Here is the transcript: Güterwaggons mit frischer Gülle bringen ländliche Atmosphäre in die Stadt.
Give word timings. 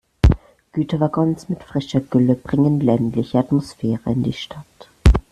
Güterwaggons 0.71 1.47
mit 1.49 1.61
frischer 1.61 1.99
Gülle 1.99 2.33
bringen 2.33 2.79
ländliche 2.79 3.37
Atmosphäre 3.37 4.09
in 4.11 4.23
die 4.23 4.33
Stadt. 4.33 4.89